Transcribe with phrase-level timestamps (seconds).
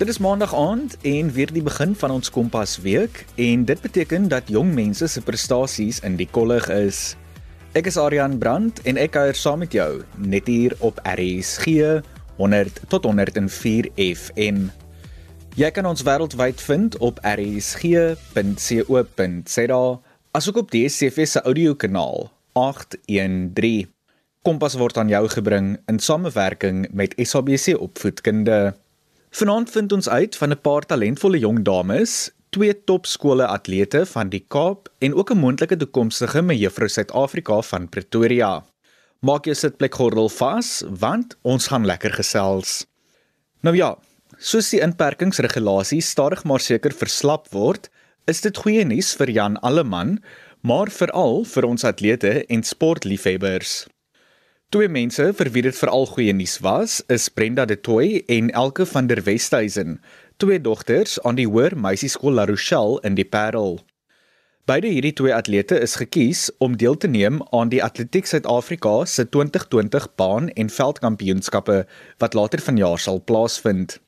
[0.00, 4.28] Dit is maandag aand en weer die begin van ons Kompas week en dit beteken
[4.32, 7.16] dat jong mense se prestasies in die kollig is.
[7.76, 12.00] Ek is Adrian Brandt en ek kuier saam met jou net hier op RSG
[12.40, 14.72] 100 tot 104 FM.
[15.60, 18.16] Jy kan ons wêreldwyd vind op rsg.co.za
[20.32, 23.92] asook op DSTV se audiokanaal 813.
[24.48, 28.72] Kompas word aan jou gebring in samewerking met SABC Opvoedkunde.
[29.30, 34.44] Vanaand vind ons uit van 'n paar talentvolle jong dames, twee topskole atlete van die
[34.48, 38.64] Kaap en ook 'n moontlike toekomstige mevrou Suid-Afrika van Pretoria.
[39.20, 42.86] Maak jou sitplekgordel vas want ons gaan lekker gesels.
[43.60, 43.98] Nou ja,
[44.38, 47.90] soos die inperkingsregulasies stadig maar seker verslap word,
[48.26, 50.18] is dit goeie nuus vir Jan Alleman,
[50.60, 53.86] maar veral vir ons atlete en sportliefhebbers.
[54.70, 58.84] Twee mense vir wie dit veral goeie nuus was, is Brenda De Tooy en Elke
[58.86, 59.96] van der Westhuizen,
[60.38, 63.80] twee dogters aan die Hoër Meisieskool La Rochelle in die Parel.
[64.70, 69.26] Beide hierdie twee atlete is gekies om deel te neem aan die Atletiek Suid-Afrika se
[69.26, 71.80] 2020 baan- en veldkampioenskappe
[72.22, 73.98] wat later vanjaar sal plaasvind.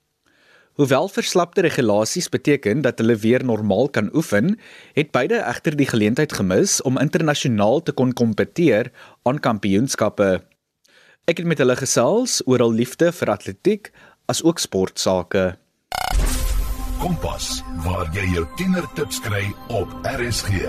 [0.78, 4.54] Hoewel verslapte regulasies beteken dat hulle weer normaal kan oefen,
[4.94, 10.51] het beide egter die geleentheid gemis om internasionaal te kon kompeteer aan kampioenskappe.
[11.30, 13.88] Ek het met hulle gesels oor hul liefde vir atletiek
[14.26, 15.52] as ook sportsake.
[16.98, 20.66] Kompas, waar jy jou tienertips kry op RSG.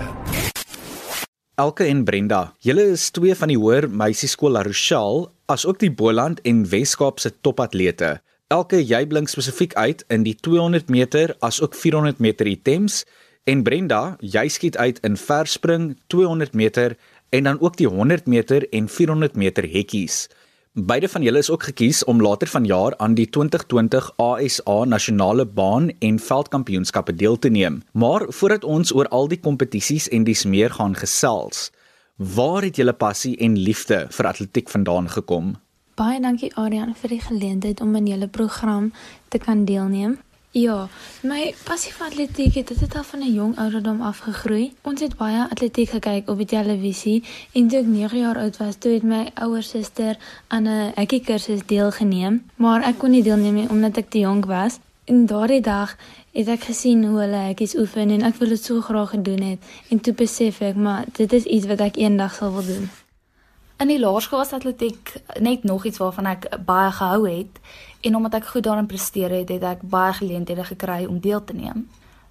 [1.58, 6.38] Elke en Brenda, julle is twee van die Hoër Meisieskool La Rochelle, asook die Boland
[6.46, 8.20] en Wes-Kaap se topatlete.
[8.54, 13.02] Elke jy blink spesifiek uit in die 200 meter as ook 400 meter items
[13.50, 16.94] en Brenda, jy skiet uit in verspring 200 meter
[17.34, 20.28] en dan ook die 100 meter en 400 meter hekkies.
[20.74, 25.90] Beide van julle is ook gekies om later vanjaar aan die 2020 ASA nasionale baan
[25.98, 27.82] en veldkampioenskappe deel te neem.
[27.92, 31.70] Maar voordat ons oor al die kompetisies en dis meer gaan gesels,
[32.16, 35.54] waar het julle passie en liefde vir atletiek vandaan gekom?
[35.94, 38.92] Baie dankie Adrian vir die geleentheid om in julle program
[39.28, 40.18] te kan deelneem.
[40.54, 40.84] Ja,
[41.26, 44.72] my passie vir atletiek het dit al van 'n jong ouderdom af gegroei.
[44.82, 48.76] Ons het baie atletiek gekyk op die televisie en toe ek 9 jaar oud was,
[48.76, 50.16] toe het my ouer suster
[50.48, 54.44] aan 'n hekkie kursus deelgeneem, maar ek kon nie deelneem nie omdat ek te jonk
[54.44, 54.78] was.
[55.04, 55.96] En daardie dag
[56.32, 59.58] het ek gesien hoe hulle hekkies oefen en ek wil dit so graag gedoen het
[59.88, 62.90] en toe besef ek maar dit is iets wat ek eendag sal wil doen.
[63.76, 67.58] In die laerskool was atletiek net nog iets waarvan ek baie gehou het
[68.04, 71.56] en omdat ek goed daarin presteer het, het ek baie geleenthede gekry om deel te
[71.56, 71.86] neem.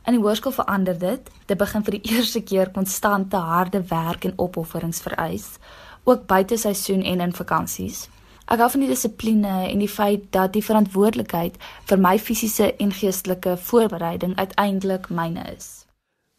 [0.05, 1.29] In die hoërskool verander dit.
[1.47, 5.55] Dit begin vir die eerste keer konstante harde werk en opofferings vereis,
[6.03, 8.07] ook buite seisoen en in vakansies.
[8.51, 11.55] Ek hou van die dissipline en die feit dat die verantwoordelikheid
[11.87, 15.85] vir my fisiese en geestelike voorbereiding uiteindelik myne is.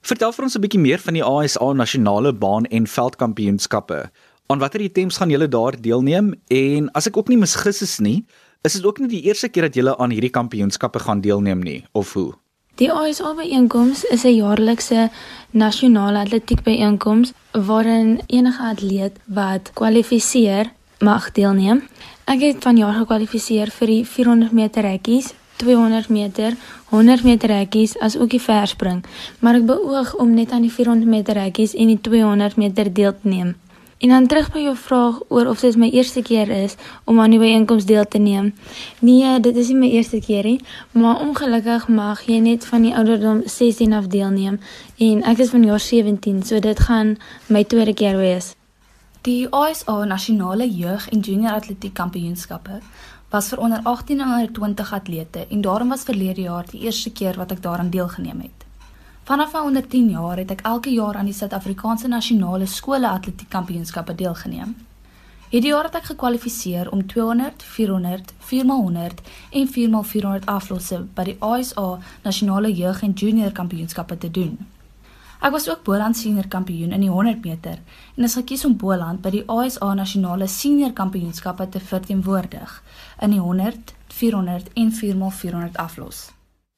[0.05, 4.11] Vertel vir ons 'n bietjie meer van die ASA nasionale baan en veldkampioenskappe.
[4.47, 8.27] Aan watter items gaan julle daar deelneem en as ek ook nie misgis is nie,
[8.65, 11.85] is dit ook nie die eerste keer dat julle aan hierdie kampioenskappe gaan deelneem nie
[11.93, 12.33] of hoe?
[12.81, 15.11] Die ASA byeenkoms is 'n jaarlikse
[15.51, 21.83] nasionale atletiek byeenkoms waarin enige atleet wat kwalifiseer mag deelneem.
[22.25, 28.17] Ek het vanjaar gekwalifiseer vir die 400 meter rekkies, 200 meter, 100 meter rekkies as
[28.17, 29.05] ook die verspring,
[29.39, 33.13] maar ek beoog om net aan die 400 meter rekkies en die 200 meter deel
[33.13, 33.55] te neem.
[34.05, 36.75] En dan terug by jou vraag oor of dit my eerste keer is
[37.09, 38.51] om aan die byeenkoms deel te neem.
[39.01, 40.59] Nee, dit is nie my eerste keer nie,
[40.93, 44.59] maar ongelukkig mag jy net van die ouderdom 16 af deelneem
[45.07, 47.15] en ek is van jaar 17, so dit gaan
[47.49, 48.51] my tweede keer wees.
[49.25, 52.83] Die ASA Nasionale Jeug en Junior Atletiek Kampioenskappe
[53.33, 57.13] was vir onder 18 en onder 20 atlete en daarom was verlede jaar die eerste
[57.13, 58.64] keer wat ek daaraan deelgeneem het.
[59.25, 63.49] Vanaf my onder 10 jaar het ek elke jaar aan die Suid-Afrikaanse Nasionale Skole Atletiek
[63.49, 64.75] Kampioenskappe deelgeneem.
[65.49, 71.87] Hierdie jaar het ek gekwalifiseer om 200, 400, 4x100 en 4x400 aflosse by die ASA
[72.27, 74.59] Nasionale Jeug en Junior Kampioenskappe te doen.
[75.41, 77.81] Ek was ook Boland Senior Kampioen in die 100 meter
[78.17, 82.77] en is gekies om Boland by die ASA Nasionale Senior Kampioenskappe te verteenwoordig
[83.25, 86.27] in die 100, 400 en 4x400 aflos.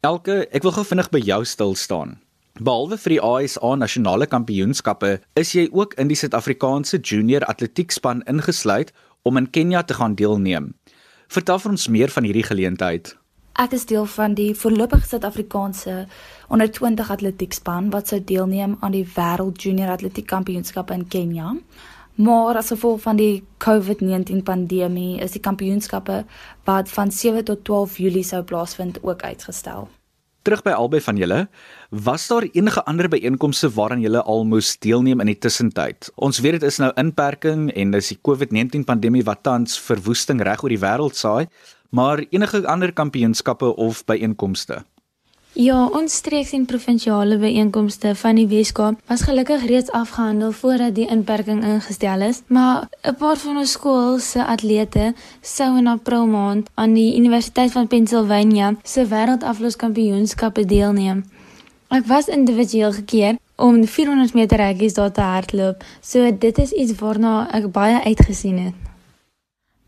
[0.07, 2.15] Elke, ek wil gou vinnig by jou stil staan.
[2.57, 8.95] Behalwe vir die ASA nasionale kampioenskappe, is jy ook in die Suid-Afrikaanse junior atletiekspan ingesluit
[9.29, 10.71] om in Kenja te gaan deelneem.
[11.29, 13.11] Vertel vir ons meer van hierdie geleentheid.
[13.61, 16.07] Ek is deel van die voorlopige Suid-Afrikaanse
[16.49, 21.53] onder 20 atletiekspan wat sou deelneem aan die wêreld junior atletiek kampioenskappe in Kenja.
[22.17, 26.23] Maar as gevolg van die COVID-19 pandemie is die kampioenskappe
[26.65, 29.91] wat van 7 tot 12 Julie sou plaasvind ook uitgestel.
[30.47, 31.37] Terug by albei van julle,
[31.91, 36.07] was daar enige ander byeenkomste waaraan julle al moes deelneem in die tussentyd?
[36.23, 40.63] Ons weet dit is nou inperking en dis die COVID-19 pandemie wat tans verwoesting reg
[40.63, 41.49] oor die wêreld saai,
[41.91, 44.85] maar enige ander kampioenskappe of byeenkomste?
[45.57, 51.07] Ja, ons streeks en provinsiale byeenkomste van die Weskaap was gelukkig reeds afgehandel voordat die
[51.09, 56.69] inperking ingestel is, maar 'n paar van ons skool se atlete sou in April maand
[56.75, 61.25] aan die Universiteit van Pennsylvania se wêreldafloskampioenskappe deelneem.
[61.89, 67.01] Ek was individueel gekeer om 400 meter hekkies daar te hardloop, so dit is iets
[67.01, 68.75] waarna ek baie uitgesien het.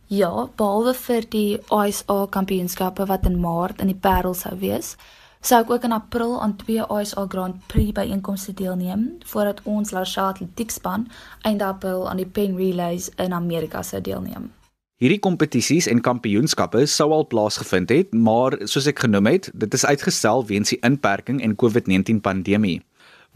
[0.07, 4.97] Ja, behalwe vir die ISA kampioenskappe wat in Maart in die Parel sou wees,
[5.41, 10.29] sou ek ook in April aan twee ISA Grand Prix byeenkomste deelneem voordat ons Larsha
[10.33, 11.09] atletiekspan
[11.43, 14.51] einde April aan die Penn Relays in Amerika sou deelneem.
[14.99, 19.87] Hierdie kompetisies en kampioenskappe sou al plaasgevind het, maar soos ek genoem het, dit is
[19.87, 22.81] uitgestel weens die inperking en COVID-19 pandemie.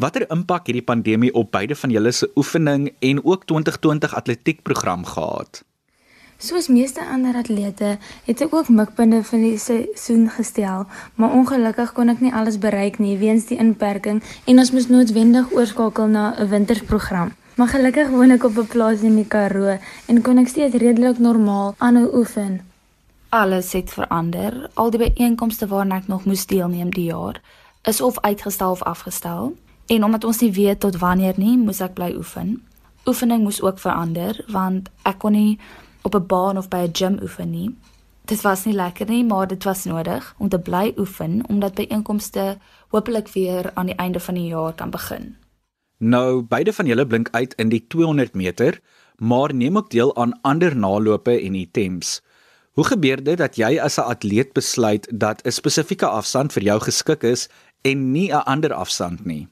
[0.03, 5.05] Watter impak het die pandemie op beide van julle se oefening en ook 2020 atletiekprogram
[5.07, 5.63] gehad?
[6.43, 12.09] Soos meeste ander atlete het ek ook mikpunte vir die seisoen gestel, maar ongelukkig kon
[12.11, 14.19] ek nie alles bereik nie weens die inperking
[14.50, 17.31] en ons moes noodwendig oorskakel na 'n winterprogram.
[17.55, 19.79] Maar gelukkig woon ek op 'n plaas in die Karoo
[20.09, 22.61] en kon ek steeds redelik normaal aanhou oefen.
[23.29, 24.71] Alles het verander.
[24.75, 27.41] Al die byeenkomste waarna ek nog moes deelneem die jaar
[27.83, 29.55] is of uitgestel of afgestel.
[29.87, 32.62] En omdat ons nie weet tot wanneer nie, moes ek bly oefen.
[33.06, 35.59] Oefening moes ook verander want ek kon nie
[36.03, 37.77] op 'n baan of by 'n gym oefen nie.
[38.25, 42.59] Dit was nie lekker nie, maar dit was nodig om te bly oefen omdat byeenkomste
[42.89, 45.37] hopelik weer aan die einde van die jaar kan begin.
[45.99, 48.81] Nou, beide van julle blink uit in die 200 meter,
[49.17, 52.23] maar neem ook deel aan ander nalope en items.
[52.73, 56.81] Hoe gebeur dit dat jy as 'n atleet besluit dat 'n spesifieke afstand vir jou
[56.81, 57.49] geskik is
[57.81, 59.49] en nie 'n ander afstand nie?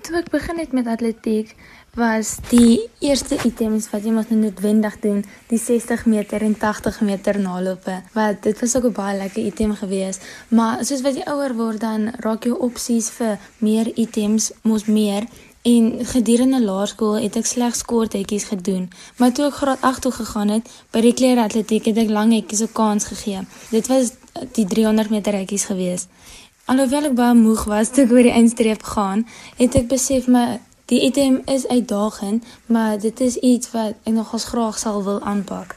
[0.00, 1.56] Toe ek begin het met atletiek,
[1.94, 7.38] was die eerste items wat jy moet noodwendig doen, die 60 meter en 80 meter
[7.40, 8.02] nalope.
[8.14, 10.18] Wat dit was ook 'n baie lekker item gewees,
[10.48, 15.26] maar soos wat jy ouer word dan raak jou opsies vir meer items mos meer.
[15.62, 20.12] En gedurende laerskool het ek slegs kort hetjies gedoen, maar toe ek graad 8 toe
[20.12, 23.40] gegaan het, by die kleratletiek het ek lang hetjies 'n kans gegee.
[23.70, 24.12] Dit was
[24.52, 26.06] die 300 meter hetjies gewees.
[26.64, 29.26] Alhoewel ek baie moeg was toe ek oor die eindstreep gaan,
[29.56, 34.44] het ek besef my die item is uitdagend, maar dit is iets wat ek nogals
[34.48, 35.76] graag sal wil aanpak.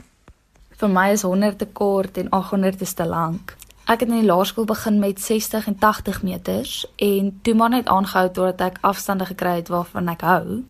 [0.80, 3.56] Vir my is 100 te kort en 800 te te lank.
[3.92, 7.92] Ek het in die laerskool begin met 60 en 80 meters en toe maar net
[7.92, 10.62] aangehou totdat ek afstande gekry het waarvan ek hou.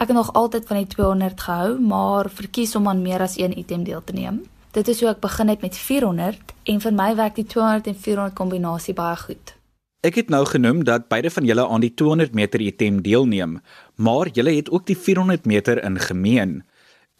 [0.00, 3.58] Ek het nog altyd van die 200 gehou, maar verkies om aan meer as een
[3.58, 4.42] item deel te neem.
[4.74, 7.98] Dit is hoe ek begin het met 400 en vir my werk die 200 en
[8.02, 9.54] 400 kombinasie baie goed.
[10.00, 13.58] Ek het nou genoem dat beide van julle aan die 200 meter item deelneem,
[13.96, 16.62] maar julle het ook die 400 meter in gemeen.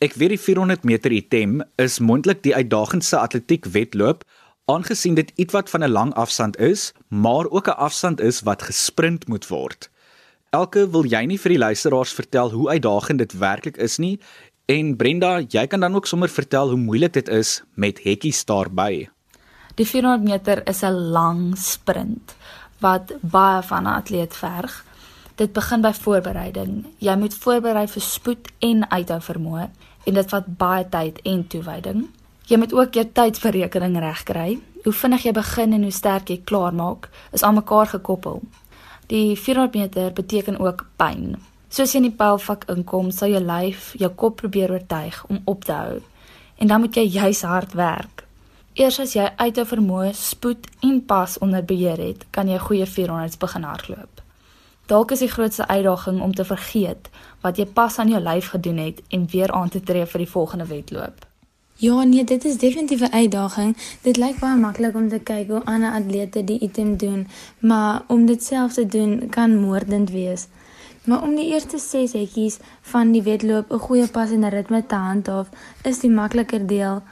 [0.01, 4.25] Ek weet die 400 meter item is mondelik die uitdagendste atletiek wedloop
[4.65, 9.29] aangesien dit ietwat van 'n lang afstand is, maar ook 'n afstand is wat gesprint
[9.29, 9.91] moet word.
[10.51, 14.19] Elke wil jy nie vir die luisteraars vertel hoe uitdagend dit werklik is nie
[14.71, 19.09] En Brenda, jy kan dan ook sommer vertel hoe moeilik dit is met hekkies daarby.
[19.75, 22.37] Die 400 meter is 'n lang sprint
[22.81, 24.85] wat baie van 'n atleet verg.
[25.35, 26.87] Dit begin by voorbereiding.
[26.99, 29.69] Jy moet voorberei vir spoed en uithou vermoë
[30.05, 32.09] en dit vat baie tyd en toewyding.
[32.47, 34.59] Jy moet ook jou tydverrekening regkry.
[34.85, 38.43] Hoe vinnig jy begin en hoe sterk jy klaar maak, is aan mekaar gekoppel.
[39.07, 41.37] Die 400 meter beteken ook pyn.
[41.69, 45.65] Soos jy in die pylvak inkom, sal jou lyf jou kop probeer oortuig om op
[45.65, 46.01] te hou.
[46.59, 48.25] En dan moet jy juis hard werk.
[48.79, 52.87] Eers as jy uit jou vermoë, spoed en pas onder beheer het, kan jy goeie
[52.87, 54.23] 400s begin hardloop.
[54.87, 57.11] Dalk is die grootste uitdaging om te vergeet
[57.43, 60.31] wat jy pas aan jou lyf gedoen het en weer aan te tree vir die
[60.31, 61.27] volgende wedloop.
[61.81, 63.77] Ja, nee, dit is definitief 'n uitdaging.
[64.03, 68.27] Dit lyk baie maklik om te kyk hoe ander atlete die item doen, maar om
[68.27, 70.47] dit self te doen kan moordend wees.
[71.05, 74.95] Maar om die eerste 6 hetjies van die wedloop 'n goeie pas en ritme te
[74.95, 75.49] handhaaf,
[75.83, 77.03] is die makliker deel.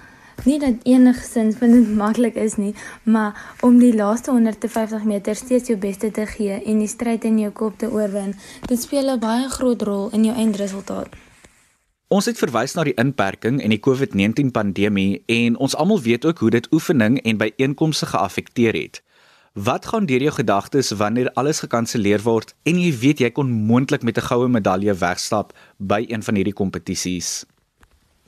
[0.44, 5.66] Nie dat enigsins vind dit maklik is nie, maar om die laaste 150 meter steeds
[5.68, 8.34] jou beste te gee en die stryd in jou kop te oorwin,
[8.66, 11.08] dit speel 'n baie groot rol in jou eindresultaat.
[12.08, 16.38] Ons het verwys na die inperking en die COVID-19 pandemie en ons almal weet ook
[16.38, 19.02] hoe dit oefening en byeenkomste geaffekteer het.
[19.52, 24.02] Wat gaan deur jou gedagtes wanneer alles gekanselleer word en jy weet jy kon moontlik
[24.02, 27.44] met 'n goue medalje wegstap by een van hierdie kompetisies?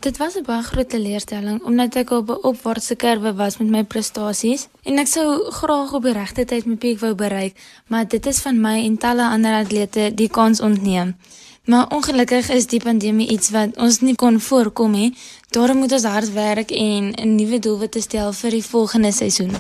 [0.00, 3.85] Dit was 'n baie groot teleurstelling omdat ek op 'n opwaartse kurwe was met my
[3.85, 8.26] prestasies en ek sou graag op die regte tyd my piek wou bereik, maar dit
[8.26, 11.16] is van my en talle ander atlete die kans ontneem.
[11.64, 15.16] Maar ongelukkig is die pandemie iets wat ons nie kon voorkom nie.
[15.49, 19.52] Daarom moet ons hard werk en 'n nuwe doelwit stel vir die volgende seisoen.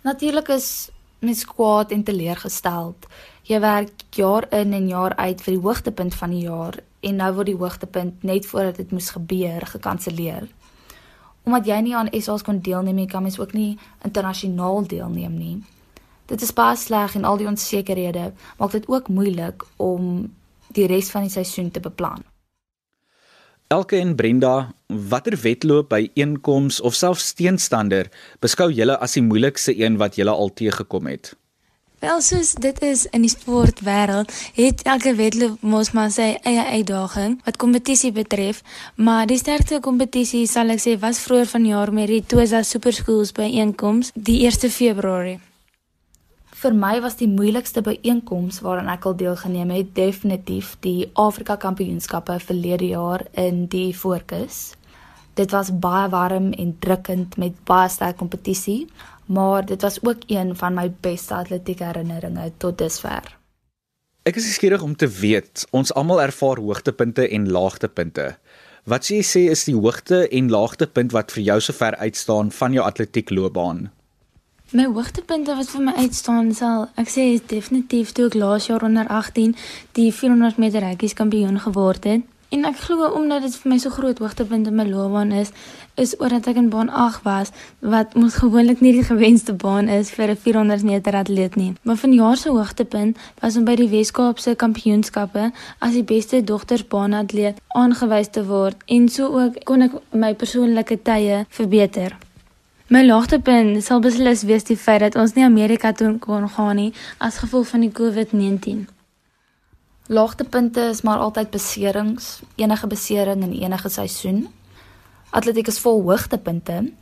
[0.00, 0.88] Natuurlik is
[1.18, 2.94] mens kwaad en teleurgestel.
[3.42, 7.30] Jy werk jaar in en jaar uit vir die hoogtepunt van die jaar en nou
[7.34, 10.46] word die hoogtepunt net voordat dit moes gebeur gekanselleer.
[11.42, 15.56] Omdat jy nie aan SA's kon deelneem nie, kan mens ook nie internasionaal deelneem nie.
[16.30, 18.30] Dit is baie sleg en al die onsekerhede
[18.60, 20.30] maak dit ook moeilik om
[20.72, 22.22] die res van die seisoen te beplan.
[23.72, 28.10] Elke en Brenda, watter wedloop by einkoms of selfs teenstander
[28.44, 31.32] beskou julle as die moeilikste een wat julle al teëgekom het?
[32.02, 37.36] Wel soos dit is in die sportwêreld, het elke wedloop mos maar sy eie uitdaging
[37.46, 38.58] wat kompetisie betref,
[38.98, 43.30] maar die sterkste kompetisie sal ek sê was vroeër vanjaar met die Tosa Super Schools
[43.38, 45.38] by einkoms die 1 Februarie.
[46.64, 52.40] Vir my was die moeilikste byeenkoms waaraan ek al deelgeneem het definitief die Afrika Kampioenskappe
[52.42, 54.72] verlede jaar in die Fokus.
[55.38, 58.88] Dit was baie warm en drukkend met baie sterk kompetisie,
[59.26, 63.36] maar dit was ook een van my beste atletieke herinneringe tot dusver.
[64.22, 68.36] Ek is skieurig om te weet, ons almal ervaar hoogtepunte en laagtepunte.
[68.86, 72.72] Wat sê jy sê is die hoogte en laagtepunt wat vir jou sover uitstaan van
[72.74, 73.90] jou atletiekloopbaan?
[74.72, 78.86] My hoogtepunte wat vir my uitstaan sal ek sê is definitief toe ek laas jaar
[78.86, 79.52] onder 18
[79.98, 82.22] die 400 meter rekkies kampioen geword het.
[82.52, 85.54] En ek glo omdat dit vir my so groot hoogtepunt in my loopbaan is,
[85.96, 87.52] is omdat ek in baan 8 was
[87.94, 91.72] wat mos gewoonlik nie die gewenste baan is vir 'n 400 meter atleet nie.
[91.82, 98.28] Maar vanjaar se hoogtepunt was om by die Wes-Kaapse Kampioenskappe as die beste dogtersbaanatleet aangewys
[98.28, 102.16] te word en so ook kon ek my persoonlike tye verbeter.
[102.88, 106.92] My laagtepunt sal beslis wees die feit dat ons nie Amerika toe kon gaan nie
[107.18, 109.01] as gevolg van die COVID-19.
[110.06, 114.48] Laagtepunte is maar altyd beserings, enige besering in enige seisoen.
[115.30, 116.92] Atletiek is vol hoogtepunte.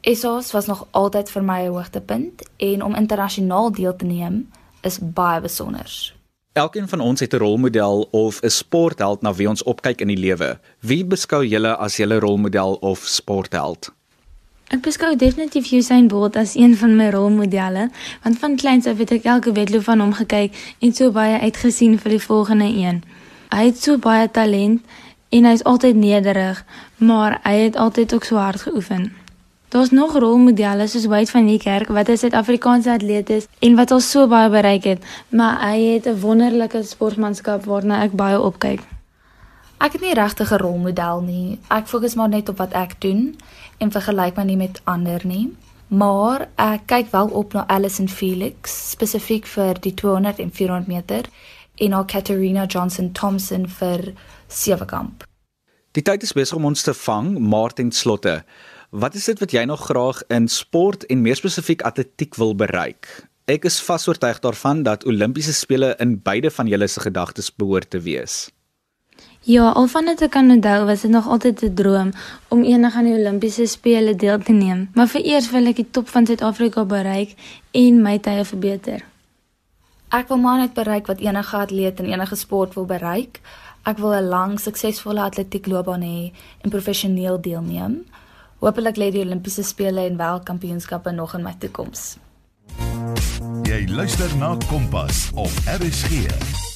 [0.00, 4.98] SA's was nog altyd vir my 'n hoogtepunt en om internasionaal deel te neem is
[4.98, 6.14] baie besonder.
[6.52, 10.16] Elkeen van ons het 'n rolmodel of 'n sportheld na wie ons opkyk in die
[10.16, 10.58] lewe.
[10.80, 13.92] Wie beskou julle as julle rolmodel of sportheld?
[14.70, 17.88] Ek beskou definitief Usain Bolt as een van my rolmodelle,
[18.22, 21.96] want van kleins af het ek elke wedloop van hom gekyk en so baie uitgesien
[21.98, 23.00] vir die volgende een.
[23.50, 24.94] Hy het so baie talent
[25.34, 26.60] en hy's altyd nederig,
[27.02, 29.10] maar hy het altyd ook so hard geoefen.
[29.74, 33.90] Daar's nog rolmodelle soos Wade van die Kerk wat 'n Suid-Afrikaanse atleet is en wat
[33.90, 38.99] al so baie bereik het, maar hy het 'n wonderlike sportmanskap waarna ek baie opkyk.
[39.80, 41.58] Ek het nie regtig 'n rolmodel nie.
[41.68, 43.36] Ek fokus maar net op wat ek doen
[43.78, 45.56] en vergelyk my nie met ander nie.
[45.88, 51.24] Maar ek kyk wel op na Alison Felix spesifiek vir die 200 en 400 meter
[51.74, 54.12] en na Katarina Johnson Thompson vir
[54.48, 55.24] sewekamp.
[55.92, 58.44] Die tyd is besig om ons te vang, Martin Slotte.
[58.90, 63.28] Wat is dit wat jy nog graag in sport en meer spesifiek atletiek wil bereik?
[63.44, 67.90] Ek is vas oortuig daarvan dat Olimpiese spele in beide van julle se gedagtes behoort
[67.90, 68.50] te wees.
[69.42, 72.12] Ja, al van dit ek kan onthou, was dit nog altyd 'n droom
[72.48, 74.90] om eendag aan die Olimpiese spele deel te neem.
[74.94, 77.34] Maar vereers wil ek die top van Suid-Afrika bereik
[77.70, 79.00] en my tye verbeter.
[80.08, 83.40] Ek wil maar net bereik wat enige atleet in enige sport wil bereik.
[83.82, 88.04] Ek wil 'n lang, suksesvolle atletiekloopbaan hê en professioneel deelneem.
[88.58, 92.16] Hoopelik lê die Olimpiese spele en wêreldkampioenskappe nog in my toekoms.
[93.62, 96.69] Jy luister na Kompas op RSG.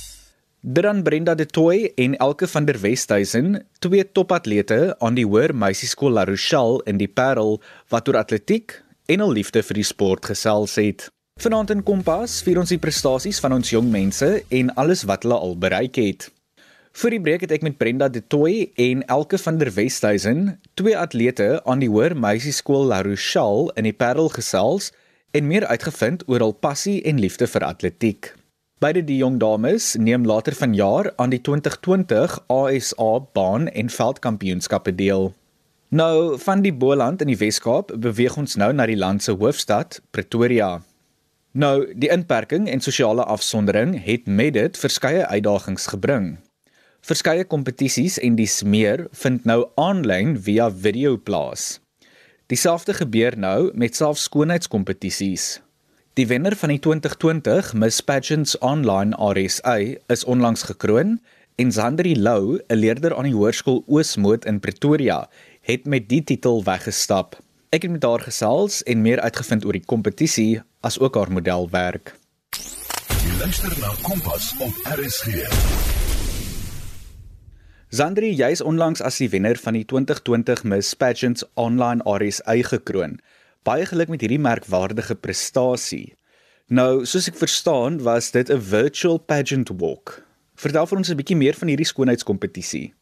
[0.67, 6.15] Dan Brenda De Tooy en Elke van der Westhuizen, twee topatlete aan die Hoër Meisieskool
[6.17, 7.59] La Rochelle in die Parel
[7.93, 8.73] wat oor atletiek
[9.05, 11.11] en 'n liefde vir die sport gesels het.
[11.37, 15.37] Vanaand in Kompas vier ons die prestasies van ons jong mense en alles wat hulle
[15.37, 16.33] al bereik het.
[16.93, 20.97] Vir die breek het ek met Brenda De Tooy en Elke van der Westhuizen, twee
[20.97, 24.93] atlete aan die Hoër Meisieskool La Rochelle in die Parel gesels
[25.31, 28.44] en meer uitgevind oor hul passie en liefde vir atletiek.
[28.83, 35.31] Beide die jong dames neem later vanjaar aan die 2020 ASA baan en veldkampioenskappe deel.
[35.95, 40.01] Nou van die Boland in die Wes-Kaap beweeg ons nou na die land se hoofstad,
[40.11, 40.83] Pretoria.
[41.55, 46.33] Nou, die inperking en sosiale afsondering het met dit verskeie uitdagings gebring.
[47.07, 51.79] Verskeie kompetisies en die smeer vind nou aanlyn via video plaas.
[52.51, 55.61] Dieselfde gebeur nou met selfs skoonheidskompetisies.
[56.15, 61.17] Die wenner van die 2020 Miss Pageants Online RSA is onlangs gekroon
[61.59, 65.29] en Zandri Lou, 'n leerder aan die Hoërskool Oosmoed in Pretoria,
[65.61, 67.35] het met die titel weggestap.
[67.71, 72.15] Ek het met haar gesels en meer uitgevind oor die kompetisie as ook haar modelwerk.
[73.25, 75.51] Jy luister na Kompas op RSG.
[77.89, 83.19] Zandri, jy is onlangs as die wenner van die 2020 Miss Pageants Online RSA gekroon.
[83.65, 86.13] Baie geluk met hierdie merkwaardige prestasie.
[86.69, 90.21] Nou, soos ek verstaan, was dit 'n virtual pageant walk.
[90.55, 92.93] Vertel vir ons 'n bietjie meer van hierdie skoonheidskompetisie.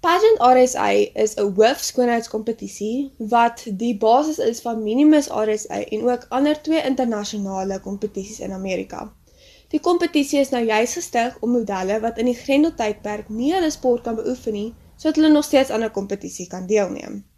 [0.00, 0.90] Pageant RSA
[1.24, 7.80] is 'n hoofskoonheidskompetisie wat die basis is van Minimus RSA en ook ander twee internasionale
[7.80, 9.12] kompetisies in Amerika.
[9.68, 13.70] Die kompetisie is nou juis gestig om modelle wat in die Grendel tydperk nie hulle
[13.70, 17.31] sport kan beoefen nie, sodat hulle nog steeds aan 'n kompetisie kan deelneem.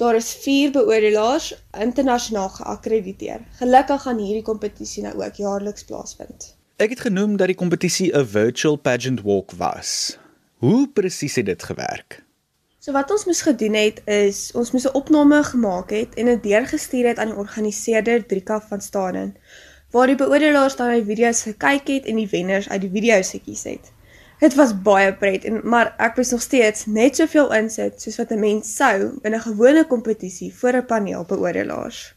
[0.00, 3.40] Daar is 4 beoordelaars internasionaal geakkrediteer.
[3.58, 6.46] Gelukkig gaan hierdie kompetisie nou ook jaarliks plaasvind.
[6.80, 10.16] Ek het genoem dat die kompetisie 'n virtual pageant walk was.
[10.64, 12.24] Hoe presies het dit gewerk?
[12.78, 16.42] So wat ons moes gedoen het is ons moes 'n opname gemaak het en dit
[16.42, 19.36] deurgestuur het aan die organiseerder Drika van Staden
[19.90, 23.62] waar die beoordelaars dan die video's gekyk het en die wenners uit die video's gekies
[23.62, 23.92] het.
[24.40, 28.30] Dit was baie pret en maar ek was nog steeds net soveel insit soos wat
[28.32, 32.14] 'n mens sou in 'n gewone kompetisie voor 'n paneel beoordelaars.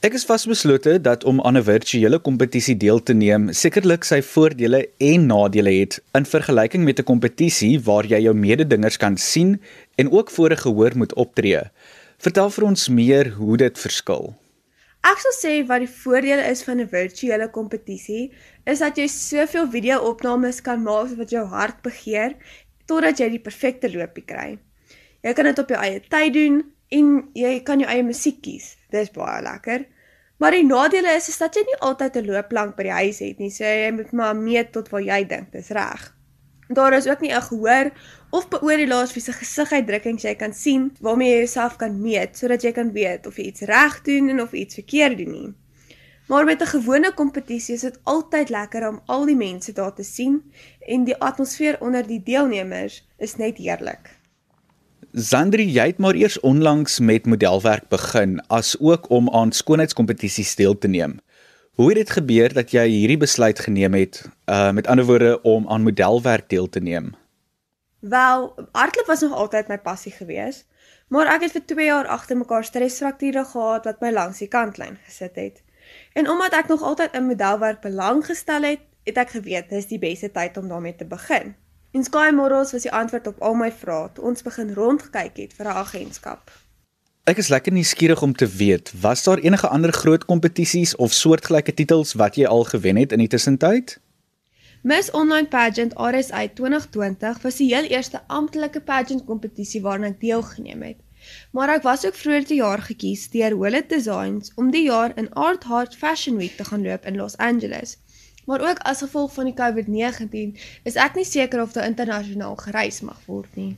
[0.00, 4.88] Ek is vasbeslote dat om aan 'n virtuele kompetisie deel te neem sekerlik sy voordele
[4.98, 9.60] en nadele het in vergelyking met 'n kompetisie waar jy jou mededingers kan sien
[9.94, 11.60] en ook voor 'n gehoor moet optree.
[12.18, 14.34] Vertel vir ons meer hoe dit verskil.
[15.06, 18.32] Ek sal sê wat die voordele is van 'n virtuele kompetisie
[18.66, 22.34] is dat jy soveel video-opnames kan maak wat jou hart begeer
[22.86, 24.58] totdat jy die perfekte loopie kry.
[25.22, 26.58] Jy kan dit op jou eie tyd doen
[26.90, 28.76] en jy kan jou eie musiek kies.
[28.90, 29.86] Dis baie lekker.
[30.38, 33.38] Maar die nadele is is dat jy nie altyd 'n loopplank by die huis het
[33.38, 33.50] nie.
[33.50, 36.17] So jy moet maar meet tot waar jy dink dis reg.
[36.68, 37.90] Daar is ook nie 'n gehoor
[38.30, 42.72] of beoordelaars wie se gesiguitdrukkings jy kan sien waarmee jy jouself kan meet sodat jy
[42.72, 45.54] kan weet of jy iets reg doen en of iets verkeerd doen nie.
[46.28, 50.02] Maar met 'n gewone kompetisie is dit altyd lekker om al die mense daar te
[50.02, 50.42] sien
[50.80, 54.18] en die atmosfeer onder die deelnemers is net heerlik.
[55.12, 60.78] Zandri, jy het maar eers onlangs met modelwerk begin as ook om aan skoonheidskompetisies deel
[60.78, 61.20] te neem.
[61.78, 64.16] Hoe het dit gebeur dat jy hierdie besluit geneem het,
[64.50, 67.12] uh met ander woorde om aan modelwerk deel te neem?
[68.00, 70.64] Wel, hardloop was nog altyd my passie gewees,
[71.08, 74.98] maar ek het vir 2 jaar agter mekaar stresfrakture gehad wat my langs die kantlyn
[75.06, 75.62] gesit het.
[76.18, 80.02] En omdat ek nog altyd in modelwerk belang gestel het, het ek geweet dis die
[80.02, 81.54] beste tyd om daarmee te begin.
[81.94, 85.54] En Sky Models was die antwoord op al my vrae toe ons begin rondgekyk het
[85.54, 86.50] vir 'n agentskap.
[87.28, 91.74] Ek is lekker nuuskierig om te weet, was daar enige ander groot kompetisies of soortgelyke
[91.76, 93.98] titels wat jy al gewen het in die tussentyd?
[94.80, 100.86] Miss Online Pageant RSA 2020 was die heel eerste amptelike pageant kompetisie waaraan ek deelgeneem
[100.86, 101.02] het.
[101.52, 105.28] Maar ek was ook vroeër die jaar gekies deur Wallet Designs om die jaar in
[105.36, 107.98] Art Heart Fashion Week te gaan loop in Los Angeles.
[108.48, 110.56] Maar ook as gevolg van die COVID-19
[110.88, 113.74] is ek nie seker of dit internasionaal gereis mag word nie.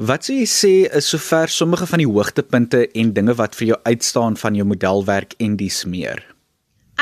[0.00, 3.76] Wat sou jy sê is sover sommige van die hoogtepunte en dinge wat vir jou
[3.84, 6.22] uitstaan van jou modelwerk en dies meer?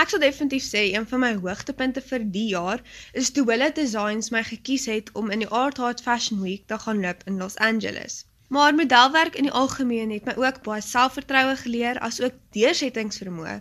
[0.03, 2.83] Ek sal definitief sê een van my hoogtepunte vir die jaar
[3.23, 6.81] is toe hulle designs my gekies het om in die Art Heart Fashion Week te
[6.83, 8.25] gaan loop in Los Angeles.
[8.51, 13.61] Maar modelwerk in die algemeen het my ook baie selfvertroue geleer asook deursettingsvermoë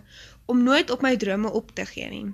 [0.50, 2.26] om nooit op my drome op te gee nie.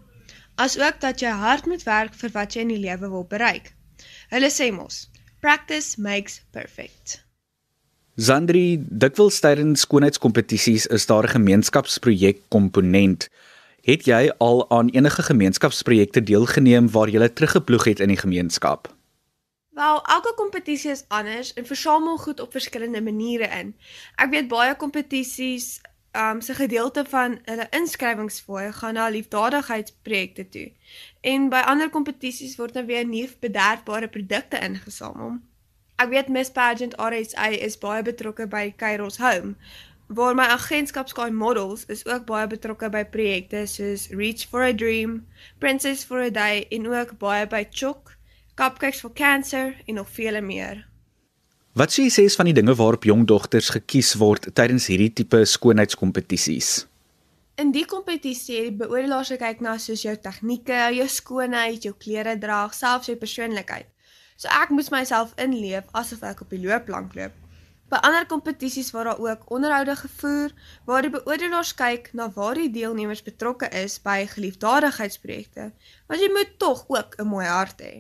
[0.56, 3.74] Asook dat jy hard moet werk vir wat jy in die lewe wil bereik.
[4.32, 5.04] Hulle sê mos,
[5.44, 7.20] practice makes perfect.
[8.16, 13.28] Zandri, dikwels tydens skoonheidskompetisies is daar 'n gemeenskapsprojek komponent.
[13.82, 18.88] Het jy al aan enige gemeenskapsprojekte deelgeneem waar jy teruggeploeg het in die gemeenskap?
[19.70, 23.76] Wel, elke kompetisie is anders en versamel goed op verskillende maniere in.
[24.16, 25.80] Ek weet baie kompetisies,
[26.16, 30.72] um, se gedeelte van hulle inskrywingsfooi gaan na liefdadigheidsprojekte toe.
[31.20, 35.38] En by ander kompetisies word dan weer nuwe bederfbare produkte ingesamel.
[35.96, 39.54] Ek weet Miss Pageant RSA is baie betrokke by Kairos Home
[40.06, 44.72] waar my agentskap Sky Models is ook baie betrokke by projekte soos Reach for a
[44.72, 45.26] Dream,
[45.58, 48.16] Princess for a Day en ook baie by Chok,
[48.54, 50.84] Cupcakes for Cancer en nog vele meer.
[51.74, 55.40] Wat sê jy sê van die dinge waarop jong dogters gekies word tydens hierdie tipe
[55.42, 56.86] skoonheidskompetisies?
[57.58, 62.36] In die kompetisie het die beoordelaars gekyk na soos jou tegnieke, jou skoonheid, jou klere
[62.38, 63.90] draag, selfs jou persoonlikheid.
[64.38, 67.34] So ek moes myself inleef asof ek op die loopplank loop
[67.92, 70.54] By ander kompetisies word daar ook onderhoude gevoer
[70.88, 75.68] waar die beoordelaars kyk na waar die deelnemers betrokke is by geliefdadigheidsprojekte,
[76.08, 77.94] want jy moet tog ook 'n mooi hart hê.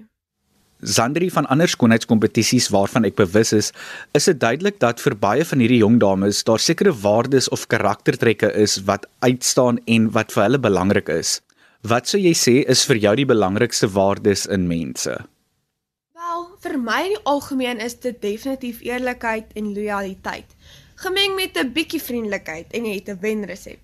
[0.84, 3.70] Zandri van ander skoonheidskompetisies waarvan ek bewus is,
[4.12, 8.50] is dit duidelik dat vir baie van hierdie jong dames daar sekere waardes of karaktertrekke
[8.52, 11.38] is wat uitstaan en wat vir hulle belangrik is.
[11.88, 15.16] Wat sou jy sê is vir jou die belangrikste waardes in mense?
[16.20, 20.52] Wel, vir my in die algemeen is dit definitief eerlikheid en lojaliteit,
[21.00, 23.80] gemeng met 'n bietjie vriendelikheid en jy het 'n wenresep.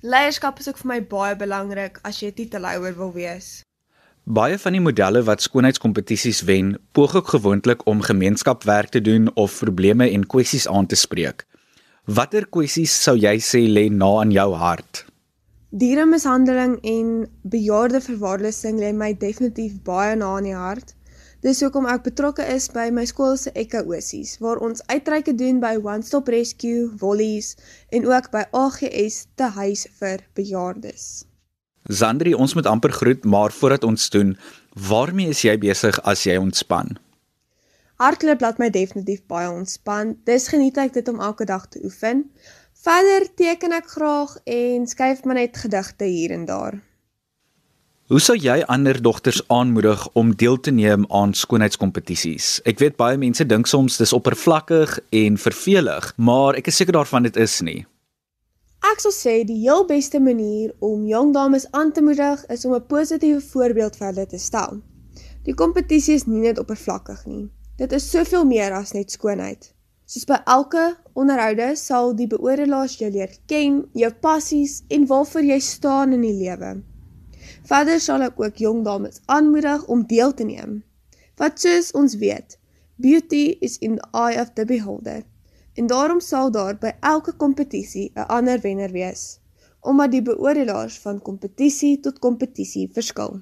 [0.00, 3.67] Leierskap is ook vir my baie belangrik as jy 'n titelhouer wil wees.
[4.28, 9.54] Baie van die modelle wat skoonheidskompetisies wen, poog ook gewoonlik om gemeenskapwerk te doen of
[9.58, 11.46] probleme en kwessies aan te spreek.
[12.04, 15.06] Watter kwessies sou jy sê lê na aan jou hart?
[15.70, 17.14] Dieremishandeling en
[17.54, 20.92] bejaarde verwaarlosing lê my definitief baie na aan die hart.
[21.40, 25.78] Dis hoekom ek betrokke is by my skool se ekkaosies waar ons uitreike doen by
[25.80, 27.54] One Stop Rescue, Wollies
[27.88, 31.27] en ook by AGS te huis vir bejaardes.
[31.88, 34.34] Zandri, ons moet amper groet, maar voordat ons doen,
[34.88, 36.98] waarmee is jy besig as jy ontspan?
[37.98, 40.12] Hardloop laat my definitief baie ontspan.
[40.28, 42.28] Dis geniet ek dit om elke dag te oefen.
[42.84, 46.78] Verder teken ek graag en skryf maar net gedigte hier en daar.
[48.08, 52.60] Hoe sou jy ander dogters aanmoedig om deel te neem aan skoonheidskompetisies?
[52.68, 57.26] Ek weet baie mense dink soms dis oppervlakkig en vervelig, maar ek is seker daarvan
[57.26, 57.82] dit is nie.
[58.86, 62.74] Ek sal sê die heel beste manier om jong dames aan te moedig is om
[62.74, 64.78] 'n positiewe voorbeeld vir hulle te stel.
[65.44, 67.50] Die kompetisie is nie net oppervlakkig nie.
[67.76, 69.72] Dit is soveel meer as net skoonheid.
[70.06, 75.58] Soos by elke onderhoude sal die beoordelaars jou leer ken, jou passies en waarvoor jy
[75.58, 76.82] staan in die lewe.
[77.64, 80.82] Verder sal ek ook jong dames aanmoedig om deel te neem.
[81.36, 82.58] Wat soos ons weet,
[82.96, 85.24] beauty is in the eye of the beholder
[85.78, 89.38] en daarom sal daar by elke kompetisie 'n ander wenner wees,
[89.80, 93.40] omdat die beoordelaars van kompetisie tot kompetisie verskil.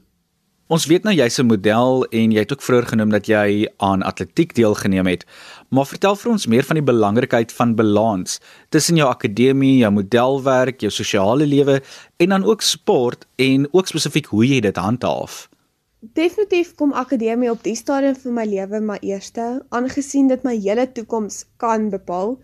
[0.66, 4.02] Ons weet nou jy's 'n model en jy het ook vroeër genoem dat jy aan
[4.02, 5.24] atletiek deelgeneem het.
[5.70, 10.80] Maar vertel vir ons meer van die belangrikheid van balans tussen jou akademie, jou modelwerk,
[10.80, 11.82] jou sosiale lewe
[12.16, 15.48] en dan ook sport en ook spesifiek hoe jy dit handhaaf.
[16.12, 20.84] Definitief kom akademie op die stadium van my lewe maar eerste, aangesien dit my hele
[20.92, 22.36] toekoms kan bepaal.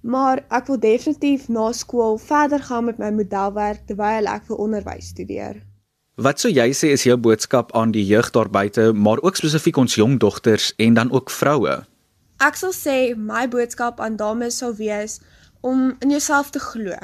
[0.00, 5.10] Maar ek wil definitief na skool verder gaan met my modelwerk terwyl ek vir onderwys
[5.12, 5.58] studeer.
[6.16, 9.76] Wat sou jy sê is jou boodskap aan die jeug daar buite, maar ook spesifiek
[9.76, 11.80] ons jong dogters en dan ook vroue?
[12.40, 15.18] Ek sal sê my boodskap aan dames sou wees
[15.60, 16.96] om in jouself te glo.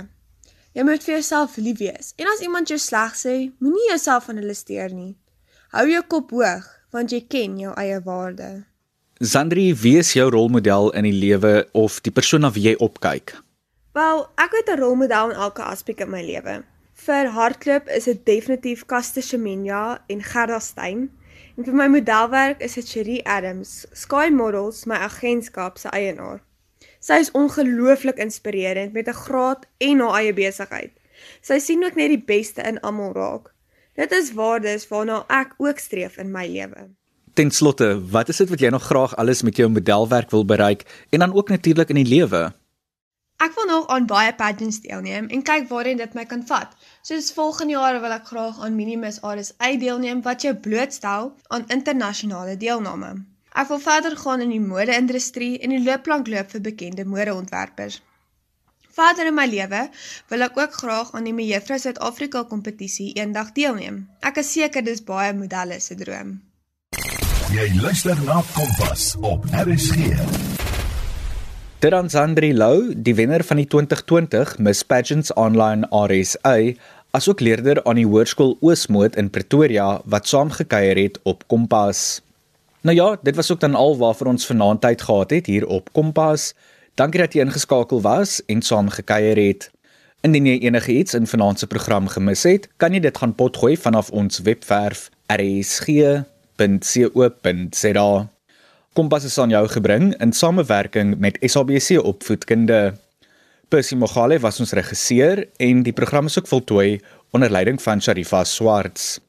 [0.72, 2.14] Jy moet vir jouself lief wees.
[2.16, 5.14] En as iemand jou sleg sê, moenie jouself aan hulle steur nie.
[5.74, 8.66] Hou jou kop hoog want jy ken jou eie waarde.
[9.18, 13.32] Sandri, wie is jou rolmodel in die lewe of die persoon na wie jy opkyk?
[13.98, 16.62] Wel, ek het 'n rolmodel in elke aspek in my lewe.
[16.94, 21.10] Vir hardloop is dit definitief Caster Semenya en Gerda Steyn.
[21.56, 26.40] En vir my modelwerk is dit Cherie Adams, Sky Models, my agentskap se eienaar.
[27.00, 30.92] Sy is ongelooflik inspirerend met 'n graad en haar eie besigheid.
[31.40, 33.55] Sy sien ook net die beste in almal raak.
[33.96, 36.82] Dit is waardes waarna ek ook streef in my lewe.
[37.36, 40.84] Ten slotte, wat is dit wat jy nog graag alles met jou modelwerk wil bereik
[41.10, 42.52] en dan ook natuurlik in die lewe?
[43.40, 46.76] Ek wil nog aan baie pageants deelneem en kyk waarheen dit my kan vat.
[47.04, 52.56] Soos volgende jaar wil ek graag aan Minimus RSA deelneem wat jou blootstel aan internasionale
[52.56, 53.14] deelname.
[53.56, 58.02] Ek wil verder gaan in die mode-industrie en die loopplank loop vir bekende modeontwerpers.
[58.96, 59.82] Verder in my lewe
[60.32, 63.98] wil ek ook graag aan die Mevrou Suid-Afrika kompetisie eendag deelneem.
[64.24, 66.30] Ek is seker dis baie modelle se droom.
[67.52, 70.14] Jy luister na Kompas op RSG.
[71.84, 76.54] Terans Andri Lou, die wenner van die 2020 Miss Pageants Online RSA,
[77.12, 82.22] asook leerder aan die Hoërskool Oosmoed in Pretoria wat saamgekyer het op Kompas.
[82.80, 85.92] Nou ja, dit was ook dan al waarvoor ons vanaand tyd gehad het hier op
[85.92, 86.54] Kompas.
[86.96, 89.66] Dankie dat jy ingeskakel was en saam gekuier het.
[90.24, 93.76] Indien jy enige iets in vanaand se program gemis het, kan jy dit gaan potgooi
[93.76, 96.24] vanaf ons webwerf rsg.co.za.
[98.96, 102.96] Kompas is aan jou gebring in samewerking met SABC Opvoedkunde.
[103.68, 107.00] Percy Mogale was ons regisseur en die program is ook voltooi
[107.36, 109.20] onder leiding van Sharifa Swarts.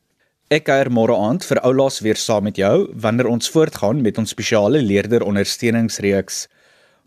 [0.47, 4.32] Ek kuier môre aand vir oulaas weer saam met jou wanneer ons voortgaan met ons
[4.32, 6.47] spesiale leerder ondersteuningsreeks.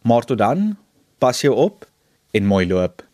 [0.03, 0.77] Maar tot dan,
[1.19, 1.89] pas jou op
[2.31, 3.10] en mooi loop.